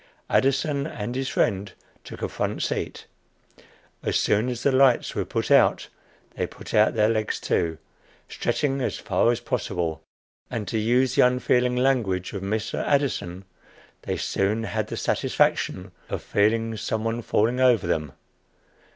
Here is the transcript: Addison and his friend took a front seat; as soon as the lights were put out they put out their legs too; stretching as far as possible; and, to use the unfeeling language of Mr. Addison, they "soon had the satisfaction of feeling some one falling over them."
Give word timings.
Addison 0.31 0.87
and 0.87 1.13
his 1.13 1.29
friend 1.29 1.71
took 2.03 2.23
a 2.23 2.27
front 2.27 2.63
seat; 2.63 3.05
as 4.01 4.17
soon 4.17 4.49
as 4.49 4.63
the 4.63 4.71
lights 4.71 5.13
were 5.13 5.25
put 5.25 5.51
out 5.51 5.89
they 6.33 6.47
put 6.47 6.73
out 6.73 6.95
their 6.95 7.07
legs 7.07 7.39
too; 7.39 7.77
stretching 8.27 8.81
as 8.81 8.97
far 8.97 9.31
as 9.31 9.39
possible; 9.39 10.01
and, 10.49 10.67
to 10.69 10.79
use 10.79 11.13
the 11.13 11.21
unfeeling 11.21 11.75
language 11.75 12.33
of 12.33 12.41
Mr. 12.41 12.83
Addison, 12.83 13.45
they 14.01 14.17
"soon 14.17 14.63
had 14.63 14.87
the 14.87 14.97
satisfaction 14.97 15.91
of 16.09 16.23
feeling 16.23 16.77
some 16.77 17.03
one 17.03 17.21
falling 17.21 17.59
over 17.59 17.85
them." 17.85 18.13